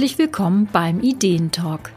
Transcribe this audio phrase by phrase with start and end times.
[0.00, 1.92] Herzlich willkommen beim Ideentalk.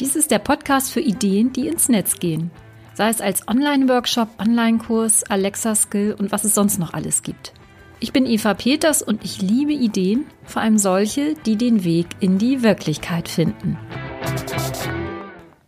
[0.00, 2.50] Dies ist der Podcast für Ideen, die ins Netz gehen.
[2.94, 7.52] Sei es als Online-Workshop, Online-Kurs, Alexa-Skill und was es sonst noch alles gibt.
[8.00, 12.38] Ich bin Eva Peters und ich liebe Ideen, vor allem solche, die den Weg in
[12.38, 13.78] die Wirklichkeit finden.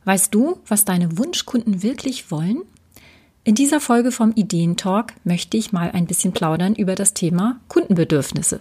[0.04, 2.62] Weißt du, was deine Wunschkunden wirklich wollen?
[3.44, 8.58] In dieser Folge vom Ideentalk möchte ich mal ein bisschen plaudern über das Thema Kundenbedürfnisse.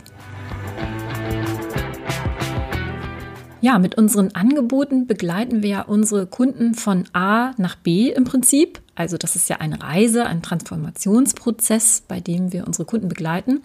[3.68, 8.80] Ja, mit unseren Angeboten begleiten wir unsere Kunden von A nach B im Prinzip.
[8.96, 13.62] Also das ist ja eine Reise, ein Transformationsprozess, bei dem wir unsere Kunden begleiten.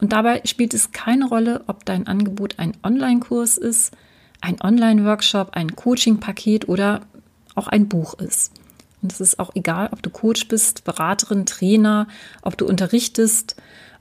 [0.00, 3.92] Und dabei spielt es keine Rolle, ob dein Angebot ein Online-Kurs ist,
[4.40, 7.02] ein Online-Workshop, ein Coaching-Paket oder
[7.54, 8.52] auch ein Buch ist.
[9.02, 12.08] Und es ist auch egal, ob du Coach bist, Beraterin, Trainer,
[12.40, 13.56] ob du unterrichtest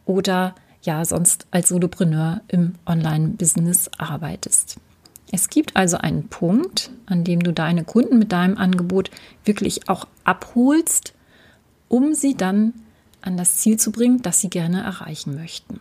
[0.06, 4.80] oder ja sonst als Solopreneur im Online-Business arbeitest.
[5.32, 9.10] Es gibt also einen Punkt, an dem du deine Kunden mit deinem Angebot
[9.46, 11.14] wirklich auch abholst,
[11.88, 12.74] um sie dann
[13.22, 15.80] an das Ziel zu bringen, das sie gerne erreichen möchten.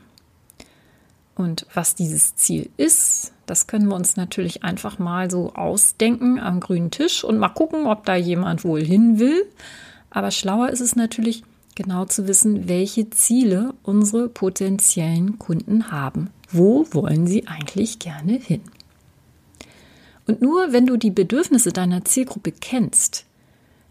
[1.35, 6.61] Und was dieses Ziel ist, das können wir uns natürlich einfach mal so ausdenken am
[6.61, 9.47] grünen Tisch und mal gucken, ob da jemand wohl hin will.
[10.11, 11.43] Aber schlauer ist es natürlich,
[11.75, 16.31] genau zu wissen, welche Ziele unsere potenziellen Kunden haben.
[16.51, 18.61] Wo wollen sie eigentlich gerne hin?
[20.31, 23.25] Und nur wenn du die Bedürfnisse deiner Zielgruppe kennst,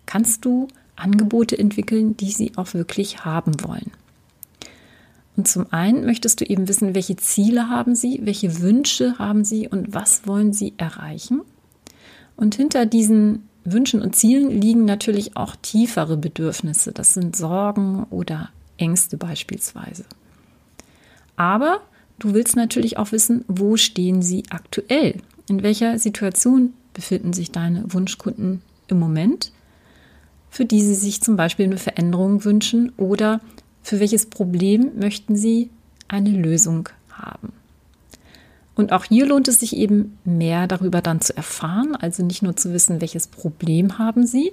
[0.05, 3.91] kannst du Angebote entwickeln, die sie auch wirklich haben wollen.
[5.35, 9.67] Und zum einen möchtest du eben wissen, welche Ziele haben sie, welche Wünsche haben sie
[9.67, 11.41] und was wollen sie erreichen.
[12.37, 16.93] Und hinter diesen Wünschen und Zielen liegen natürlich auch tiefere Bedürfnisse.
[16.93, 20.05] Das sind Sorgen oder Ängste beispielsweise.
[21.35, 21.81] Aber
[22.17, 25.21] du willst natürlich auch wissen, wo stehen sie aktuell?
[25.49, 29.51] In welcher Situation befinden sich deine Wunschkunden im Moment,
[30.51, 33.41] für die sie sich zum Beispiel eine Veränderung wünschen oder
[33.81, 35.71] für welches Problem möchten sie
[36.07, 37.51] eine Lösung haben?
[38.75, 42.55] Und auch hier lohnt es sich eben mehr darüber dann zu erfahren, also nicht nur
[42.55, 44.51] zu wissen, welches Problem haben sie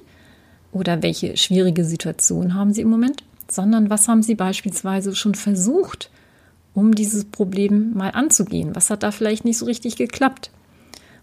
[0.72, 6.10] oder welche schwierige Situation haben sie im Moment, sondern was haben sie beispielsweise schon versucht,
[6.72, 8.74] um dieses Problem mal anzugehen?
[8.74, 10.50] Was hat da vielleicht nicht so richtig geklappt?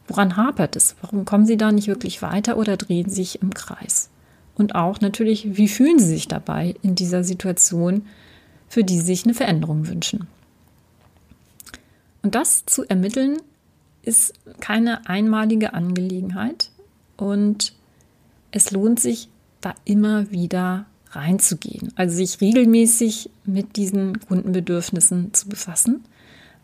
[0.07, 0.95] Woran hapert es?
[1.01, 4.09] Warum kommen Sie da nicht wirklich weiter oder drehen sich im Kreis?
[4.55, 8.05] Und auch natürlich, wie fühlen Sie sich dabei in dieser Situation,
[8.67, 10.27] für die Sie sich eine Veränderung wünschen?
[12.21, 13.37] Und das zu ermitteln,
[14.01, 16.69] ist keine einmalige Angelegenheit
[17.17, 17.73] und
[18.51, 19.29] es lohnt sich,
[19.61, 21.93] da immer wieder reinzugehen.
[21.95, 26.03] Also sich regelmäßig mit diesen Kundenbedürfnissen zu befassen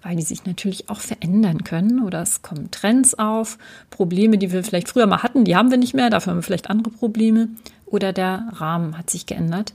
[0.02, 3.58] weil die sich natürlich auch verändern können oder es kommen Trends auf,
[3.90, 6.44] Probleme, die wir vielleicht früher mal hatten, die haben wir nicht mehr, dafür haben wir
[6.44, 7.50] vielleicht andere Probleme
[7.86, 9.74] oder der Rahmen hat sich geändert.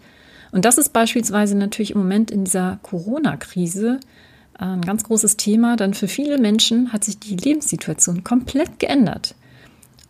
[0.52, 4.00] Und das ist beispielsweise natürlich im Moment in dieser Corona-Krise
[4.56, 9.34] ein ganz großes Thema, denn für viele Menschen hat sich die Lebenssituation komplett geändert.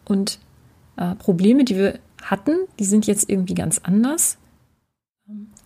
[0.04, 0.38] Und
[0.96, 4.36] äh, Probleme, die wir hatten, die sind jetzt irgendwie ganz anders.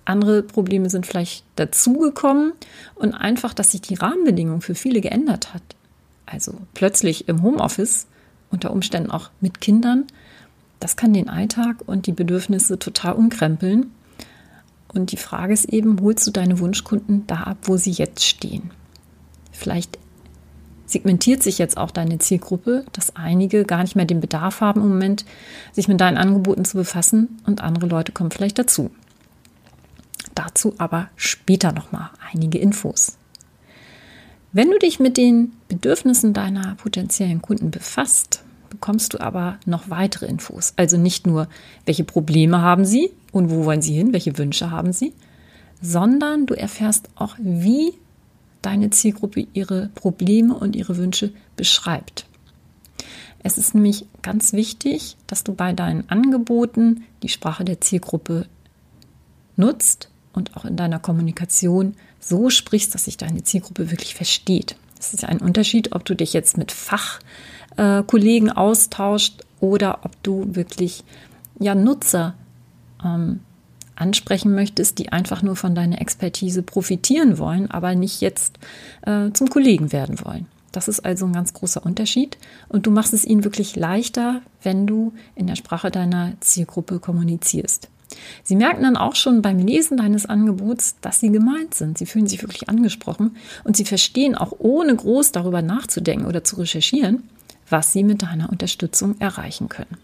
[0.08, 2.52] Andere Probleme sind vielleicht dazugekommen
[2.94, 5.62] und einfach, dass sich die Rahmenbedingung für viele geändert hat.
[6.24, 8.06] Also plötzlich im Homeoffice,
[8.50, 10.06] unter Umständen auch mit Kindern,
[10.80, 13.92] das kann den Alltag und die Bedürfnisse total umkrempeln.
[14.94, 18.70] Und die Frage ist eben, holst du deine Wunschkunden da ab, wo sie jetzt stehen?
[19.52, 19.98] Vielleicht
[20.86, 24.88] segmentiert sich jetzt auch deine Zielgruppe, dass einige gar nicht mehr den Bedarf haben im
[24.88, 25.26] Moment,
[25.72, 28.91] sich mit deinen Angeboten zu befassen und andere Leute kommen vielleicht dazu.
[30.34, 33.18] Dazu aber später nochmal einige Infos.
[34.52, 40.26] Wenn du dich mit den Bedürfnissen deiner potenziellen Kunden befasst, bekommst du aber noch weitere
[40.26, 40.72] Infos.
[40.76, 41.48] Also nicht nur,
[41.84, 45.12] welche Probleme haben sie und wo wollen sie hin, welche Wünsche haben sie,
[45.80, 47.92] sondern du erfährst auch, wie
[48.62, 52.26] deine Zielgruppe ihre Probleme und ihre Wünsche beschreibt.
[53.42, 58.47] Es ist nämlich ganz wichtig, dass du bei deinen Angeboten die Sprache der Zielgruppe
[59.59, 64.77] nutzt und auch in deiner Kommunikation so sprichst, dass sich deine Zielgruppe wirklich versteht.
[64.99, 70.55] Es ist ein Unterschied, ob du dich jetzt mit Fachkollegen äh, austauscht oder ob du
[70.55, 71.05] wirklich
[71.59, 72.34] ja, Nutzer
[73.05, 73.41] ähm,
[73.97, 78.59] ansprechen möchtest, die einfach nur von deiner Expertise profitieren wollen, aber nicht jetzt
[79.03, 80.47] äh, zum Kollegen werden wollen.
[80.72, 82.39] Das ist also ein ganz großer Unterschied
[82.69, 87.89] und du machst es ihnen wirklich leichter, wenn du in der Sprache deiner Zielgruppe kommunizierst.
[88.42, 91.98] Sie merken dann auch schon beim Lesen deines Angebots, dass sie gemeint sind.
[91.98, 96.56] Sie fühlen sich wirklich angesprochen und sie verstehen auch ohne groß darüber nachzudenken oder zu
[96.56, 97.24] recherchieren,
[97.68, 99.97] was sie mit deiner Unterstützung erreichen können.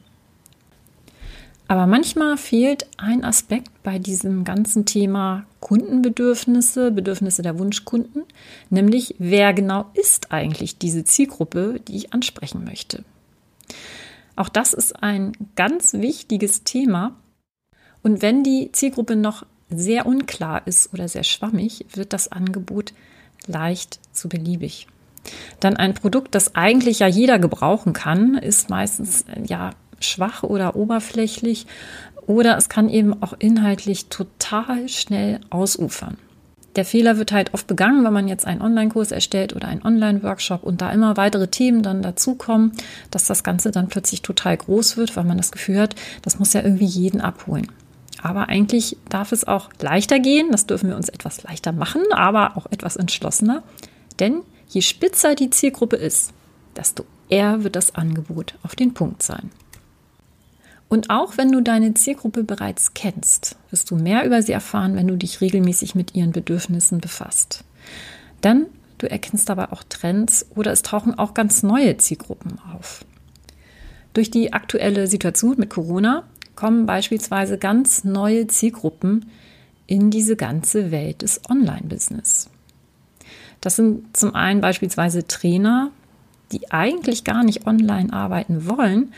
[1.66, 8.25] Aber manchmal fehlt ein Aspekt bei diesem ganzen Thema Kundenbedürfnisse, Bedürfnisse der Wunschkunden,
[8.69, 13.02] nämlich wer genau ist eigentlich diese Zielgruppe, die ich ansprechen möchte.
[14.37, 17.17] Auch das ist ein ganz wichtiges Thema.
[18.05, 22.93] Und wenn die Zielgruppe noch sehr unklar ist oder sehr schwammig, wird das Angebot
[23.47, 24.87] leicht zu beliebig.
[25.59, 29.71] Dann ein Produkt, das eigentlich ja jeder gebrauchen kann, ist meistens ja
[30.01, 31.67] schwach oder oberflächlich
[32.27, 36.19] oder es kann eben auch inhaltlich total schnell ausufern.
[36.77, 40.62] Der Fehler wird halt oft begangen, wenn man jetzt einen Online-Kurs erstellt oder einen Online-Workshop
[40.62, 42.73] und da immer weitere Themen dann dazukommen,
[43.11, 46.53] dass das Ganze dann plötzlich total groß wird, weil man das Gefühl hat, das muss
[46.53, 47.69] ja irgendwie jeden abholen.
[48.22, 52.56] Aber eigentlich darf es auch leichter gehen, das dürfen wir uns etwas leichter machen, aber
[52.56, 53.62] auch etwas entschlossener.
[54.19, 56.32] Denn je spitzer die Zielgruppe ist,
[56.76, 59.50] desto eher wird das Angebot auf den Punkt sein.
[60.88, 65.08] Und auch wenn du deine Zielgruppe bereits kennst, wirst du mehr über sie erfahren, wenn
[65.08, 67.64] du dich regelmäßig mit ihren Bedürfnissen befasst.
[68.40, 68.67] Dann
[68.99, 73.05] du erkennst aber auch Trends oder es tauchen auch ganz neue Zielgruppen auf.
[74.12, 76.22] Durch die aktuelle Situation mit Corona
[76.56, 79.31] kommen beispielsweise ganz neue Zielgruppen
[79.87, 82.51] in diese ganze Welt des Online-Business.
[83.61, 85.91] Das sind zum einen beispielsweise Trainer,
[86.53, 89.12] die eigentlich gar nicht online arbeiten wollen,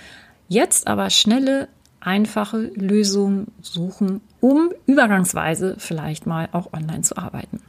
[0.48, 1.68] Jetzt aber schnelle,
[2.00, 7.60] einfache Lösungen suchen, um übergangsweise vielleicht mal auch online zu arbeiten.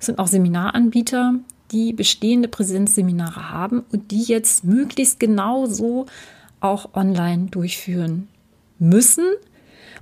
[0.00, 1.34] Es sind auch Seminaranbieter,
[1.70, 6.06] die bestehende Präsenzseminare haben und die jetzt möglichst genau so
[6.60, 8.26] auch online durchführen
[8.78, 9.24] müssen.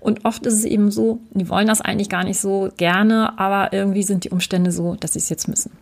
[0.00, 3.72] Und oft ist es eben so, die wollen das eigentlich gar nicht so gerne, aber
[3.72, 5.72] irgendwie sind die Umstände so, dass sie es jetzt müssen.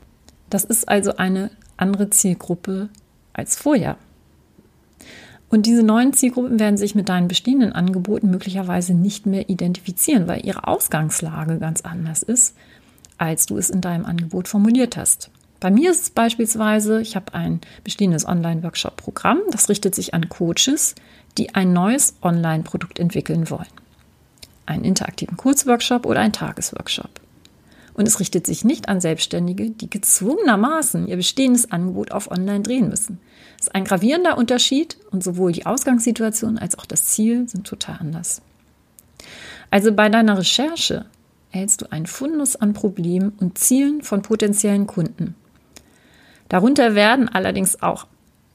[0.50, 2.88] Das ist also eine andere Zielgruppe
[3.32, 3.96] als vorher.
[5.50, 10.44] Und diese neuen Zielgruppen werden sich mit deinen bestehenden Angeboten möglicherweise nicht mehr identifizieren, weil
[10.44, 12.56] ihre Ausgangslage ganz anders ist,
[13.19, 15.31] als du es in deinem Angebot formuliert hast.
[15.61, 20.94] Bei mir ist es beispielsweise, ich habe ein bestehendes Online-Workshop-Programm, das richtet sich an Coaches,
[21.38, 23.66] die ein neues Online-Produkt entwickeln wollen.
[24.66, 27.10] Einen interaktiven Kurzworkshop oder einen Tagesworkshop.
[27.94, 32.88] Und es richtet sich nicht an Selbstständige, die gezwungenermaßen ihr bestehendes Angebot auf Online drehen
[32.88, 33.20] müssen.
[33.56, 37.98] Das ist ein gravierender Unterschied und sowohl die Ausgangssituation als auch das Ziel sind total
[38.00, 38.42] anders.
[39.70, 41.06] Also bei deiner Recherche
[41.52, 45.37] erhältst du einen Fundus an Problemen und Zielen von potenziellen Kunden.
[46.48, 48.06] Darunter werden allerdings auch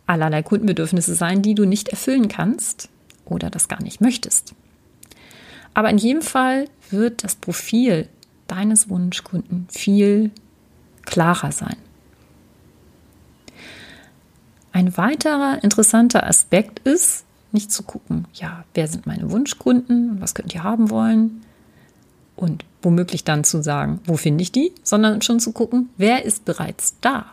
[0.10, 2.90] allerlei Kundenbedürfnisse sein, die du nicht erfüllen kannst
[3.26, 4.56] oder das gar nicht möchtest.
[5.74, 8.10] Aber in jedem Fall wird das Profil
[8.48, 10.32] deines Wunschkunden viel
[11.06, 11.78] klarer sein.
[14.72, 20.54] Ein weiterer interessanter Aspekt ist, nicht zu gucken, ja, wer sind meine Wunschkunden, was könnt
[20.54, 21.42] ihr haben wollen
[22.36, 26.46] und womöglich dann zu sagen, wo finde ich die, sondern schon zu gucken, wer ist
[26.46, 27.32] bereits da.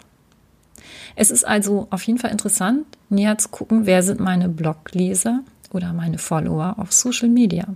[1.15, 5.41] Es ist also auf jeden Fall interessant, näher zu gucken, wer sind meine Blogleser
[5.73, 7.67] oder meine Follower auf Social Media.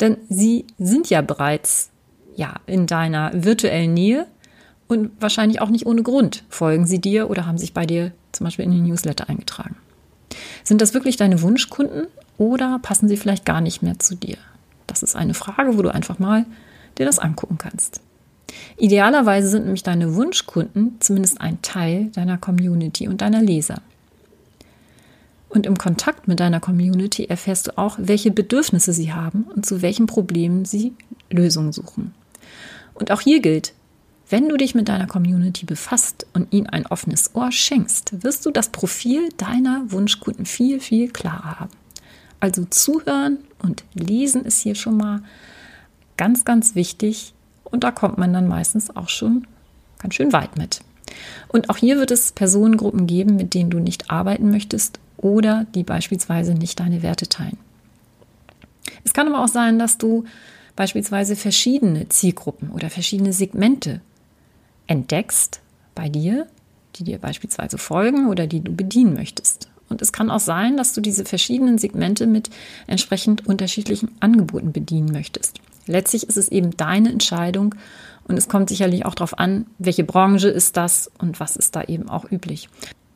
[0.00, 1.90] Denn sie sind ja bereits
[2.34, 4.26] ja, in deiner virtuellen Nähe
[4.88, 8.44] und wahrscheinlich auch nicht ohne Grund folgen sie dir oder haben sich bei dir zum
[8.44, 9.76] Beispiel in den Newsletter eingetragen.
[10.64, 12.06] Sind das wirklich deine Wunschkunden
[12.38, 14.38] oder passen sie vielleicht gar nicht mehr zu dir?
[14.86, 16.46] Das ist eine Frage, wo du einfach mal
[16.98, 18.00] dir das angucken kannst.
[18.76, 23.82] Idealerweise sind nämlich deine Wunschkunden zumindest ein Teil deiner Community und deiner Leser.
[25.48, 29.82] Und im Kontakt mit deiner Community erfährst du auch, welche Bedürfnisse sie haben und zu
[29.82, 30.94] welchen Problemen sie
[31.30, 32.14] Lösungen suchen.
[32.94, 33.74] Und auch hier gilt,
[34.30, 38.50] wenn du dich mit deiner Community befasst und ihnen ein offenes Ohr schenkst, wirst du
[38.50, 41.72] das Profil deiner Wunschkunden viel, viel klarer haben.
[42.40, 45.22] Also zuhören und lesen ist hier schon mal
[46.16, 47.34] ganz, ganz wichtig.
[47.72, 49.46] Und da kommt man dann meistens auch schon
[49.98, 50.82] ganz schön weit mit.
[51.48, 55.82] Und auch hier wird es Personengruppen geben, mit denen du nicht arbeiten möchtest oder die
[55.82, 57.58] beispielsweise nicht deine Werte teilen.
[59.04, 60.24] Es kann aber auch sein, dass du
[60.76, 64.00] beispielsweise verschiedene Zielgruppen oder verschiedene Segmente
[64.86, 65.60] entdeckst
[65.94, 66.46] bei dir,
[66.96, 69.70] die dir beispielsweise folgen oder die du bedienen möchtest.
[69.88, 72.50] Und es kann auch sein, dass du diese verschiedenen Segmente mit
[72.86, 75.60] entsprechend unterschiedlichen Angeboten bedienen möchtest.
[75.86, 77.74] Letztlich ist es eben deine Entscheidung
[78.28, 81.82] und es kommt sicherlich auch darauf an, welche Branche ist das und was ist da
[81.82, 82.68] eben auch üblich.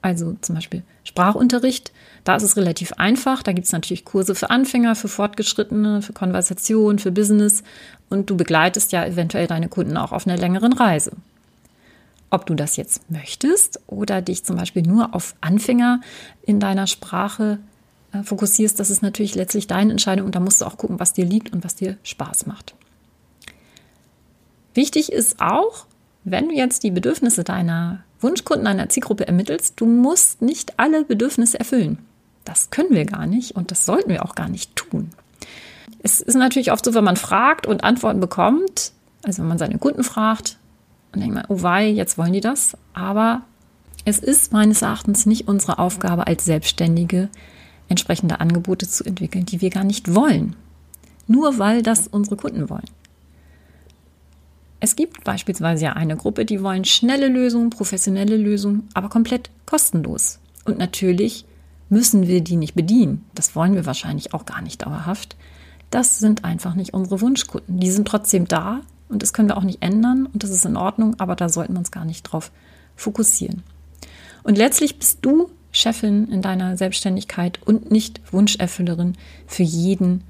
[0.03, 1.93] also zum Beispiel Sprachunterricht.
[2.23, 3.43] Da ist es relativ einfach.
[3.43, 7.65] Da gibt es natürlich Kurse für Anfänger, für Fortgeschrittene, für Konversation, für Business.
[8.09, 11.13] Und du begleitest ja eventuell deine Kunden auch auf einer längeren Reise.
[12.31, 16.01] Ob du das jetzt möchtest oder dich zum Beispiel nur auf Anfänger
[16.45, 17.59] in deiner Sprache
[18.23, 21.25] fokussierst, das ist natürlich letztlich deine Entscheidung und da musst du auch gucken, was dir
[21.25, 22.75] liegt und was dir Spaß macht.
[24.75, 25.87] Wichtig ist auch,
[26.25, 31.59] wenn du jetzt die Bedürfnisse deiner Wunschkunden, deiner Zielgruppe ermittelst, du musst nicht alle Bedürfnisse
[31.59, 31.99] erfüllen.
[32.45, 35.11] Das können wir gar nicht und das sollten wir auch gar nicht tun.
[36.03, 39.79] Es ist natürlich oft so, wenn man fragt und Antworten bekommt, also wenn man seine
[39.79, 40.59] Kunden fragt,
[41.13, 42.77] und denkt man, oh wei, jetzt wollen die das.
[42.93, 43.43] Aber
[44.05, 47.29] es ist meines Erachtens nicht unsere Aufgabe als Selbstständige,
[47.89, 50.57] entsprechende Angebote zu entwickeln, die wir gar nicht wollen.
[51.27, 52.89] Nur weil das unsere Kunden wollen.
[54.79, 60.39] Es gibt beispielsweise ja eine Gruppe, die wollen schnelle Lösungen, professionelle Lösungen, aber komplett kostenlos.
[60.65, 61.47] Und natürlich
[61.89, 63.25] müssen wir die nicht bedienen.
[63.35, 65.37] Das wollen wir wahrscheinlich auch gar nicht dauerhaft.
[65.91, 67.81] Das sind einfach nicht unsere Wunschkunden.
[67.81, 70.77] Die sind trotzdem da und das können wir auch nicht ändern und das ist in
[70.77, 72.51] Ordnung, aber da sollten wir uns gar nicht drauf
[72.97, 73.63] fokussieren.
[74.43, 79.17] Und letztlich bist du Chefin in deiner Selbstständigkeit und nicht Wunscherfüllerin
[79.47, 80.25] für jeden,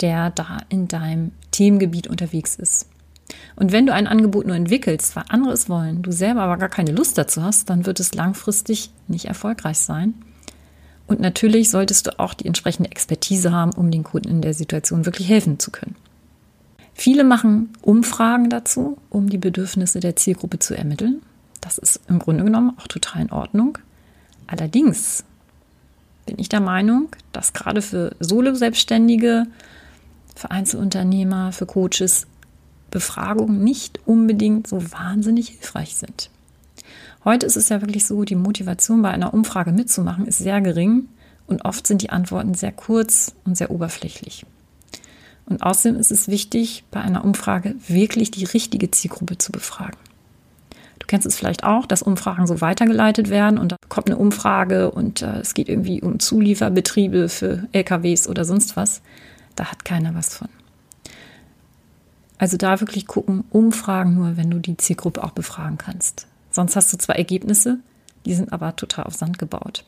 [0.00, 2.88] der da in deinem Themengebiet unterwegs ist.
[3.56, 6.68] Und wenn du ein Angebot nur entwickelst, weil andere es wollen, du selber aber gar
[6.68, 10.14] keine Lust dazu hast, dann wird es langfristig nicht erfolgreich sein.
[11.06, 15.06] Und natürlich solltest du auch die entsprechende Expertise haben, um den Kunden in der Situation
[15.06, 15.96] wirklich helfen zu können.
[16.94, 21.20] Viele machen Umfragen dazu, um die Bedürfnisse der Zielgruppe zu ermitteln.
[21.60, 23.78] Das ist im Grunde genommen auch total in Ordnung.
[24.46, 25.24] Allerdings
[26.26, 29.46] bin ich der Meinung, dass gerade für Solo-Selbstständige,
[30.34, 32.26] für Einzelunternehmer, für Coaches
[32.90, 36.30] Befragungen nicht unbedingt so wahnsinnig hilfreich sind.
[37.24, 41.08] Heute ist es ja wirklich so, die Motivation bei einer Umfrage mitzumachen ist sehr gering
[41.46, 44.46] und oft sind die Antworten sehr kurz und sehr oberflächlich.
[45.46, 49.98] Und außerdem ist es wichtig, bei einer Umfrage wirklich die richtige Zielgruppe zu befragen.
[51.04, 54.90] Du kennst es vielleicht auch, dass Umfragen so weitergeleitet werden und da kommt eine Umfrage
[54.90, 59.02] und äh, es geht irgendwie um Zulieferbetriebe für LKWs oder sonst was.
[59.54, 60.48] Da hat keiner was von.
[62.38, 66.26] Also da wirklich gucken, Umfragen nur, wenn du die Zielgruppe auch befragen kannst.
[66.50, 67.80] Sonst hast du zwar Ergebnisse,
[68.24, 69.84] die sind aber total auf Sand gebaut.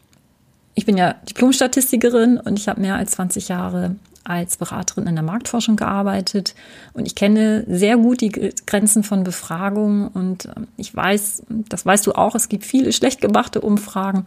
[0.75, 3.97] Ich bin ja Diplomstatistikerin und ich habe mehr als 20 Jahre
[4.29, 6.55] als Beraterin in der Marktforschung gearbeitet.
[6.93, 8.31] Und ich kenne sehr gut die
[8.67, 13.21] Grenzen von Befragungen und ähm, ich weiß, das weißt du auch, es gibt viele schlecht
[13.21, 14.25] gemachte Umfragen.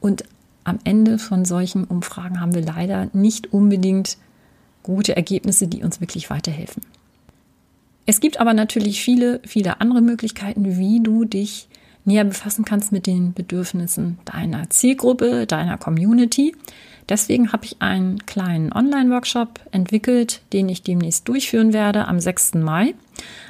[0.00, 0.24] Und
[0.64, 4.16] am Ende von solchen Umfragen haben wir leider nicht unbedingt
[4.82, 6.82] gute Ergebnisse, die uns wirklich weiterhelfen.
[8.06, 11.68] Es gibt aber natürlich viele, viele andere Möglichkeiten, wie du dich
[12.04, 16.54] näher befassen kannst mit den Bedürfnissen deiner Zielgruppe, deiner Community.
[17.08, 22.54] Deswegen habe ich einen kleinen Online-Workshop entwickelt, den ich demnächst durchführen werde am 6.
[22.54, 22.94] Mai.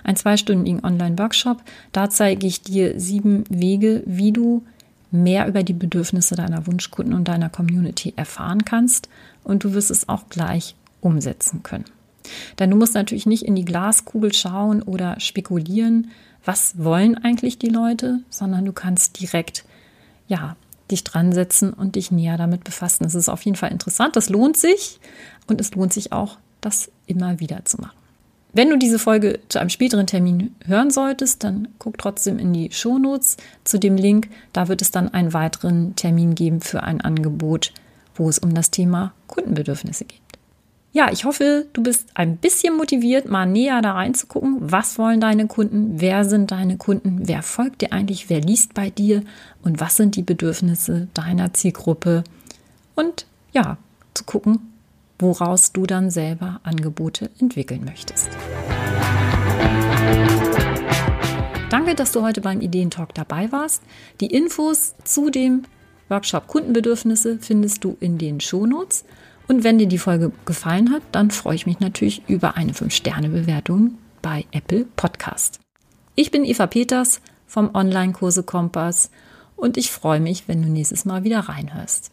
[0.04, 1.62] Ein zweistündigen Online-Workshop.
[1.92, 4.64] Da zeige ich dir sieben Wege, wie du
[5.10, 9.08] mehr über die Bedürfnisse deiner Wunschkunden und deiner Community erfahren kannst.
[9.44, 11.84] Und du wirst es auch gleich umsetzen können.
[12.58, 16.10] Denn du musst natürlich nicht in die Glaskugel schauen oder spekulieren,
[16.44, 19.64] was wollen eigentlich die Leute, sondern du kannst direkt,
[20.28, 20.56] ja,
[20.90, 23.04] dich dran setzen und dich näher damit befassen.
[23.04, 25.00] Das ist auf jeden Fall interessant, das lohnt sich
[25.46, 27.96] und es lohnt sich auch, das immer wieder zu machen.
[28.54, 32.70] Wenn du diese Folge zu einem späteren Termin hören solltest, dann guck trotzdem in die
[32.70, 34.28] Shownotes zu dem Link.
[34.52, 37.72] Da wird es dann einen weiteren Termin geben für ein Angebot,
[38.14, 40.21] wo es um das Thema Kundenbedürfnisse geht.
[40.94, 44.58] Ja, ich hoffe, du bist ein bisschen motiviert, mal näher da reinzugucken.
[44.60, 46.02] Was wollen deine Kunden?
[46.02, 47.22] Wer sind deine Kunden?
[47.22, 48.28] Wer folgt dir eigentlich?
[48.28, 49.22] Wer liest bei dir?
[49.62, 52.24] Und was sind die Bedürfnisse deiner Zielgruppe?
[52.94, 53.78] Und ja,
[54.12, 54.70] zu gucken,
[55.18, 58.28] woraus du dann selber Angebote entwickeln möchtest.
[61.70, 63.82] Danke, dass du heute beim Ideentalk dabei warst.
[64.20, 65.62] Die Infos zu dem
[66.10, 69.06] Workshop Kundenbedürfnisse findest du in den Shownotes.
[69.52, 73.98] Und wenn dir die Folge gefallen hat, dann freue ich mich natürlich über eine 5-Sterne-Bewertung
[74.22, 75.60] bei Apple Podcast.
[76.14, 79.10] Ich bin Eva Peters vom Online-Kurse Kompass
[79.54, 82.10] und ich freue mich, wenn du nächstes Mal wieder reinhörst.